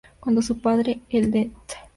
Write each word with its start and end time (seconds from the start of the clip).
Cuando 0.19 0.41
su 0.41 0.57
padre, 0.57 1.01
el 1.11 1.29
Det. 1.29 1.51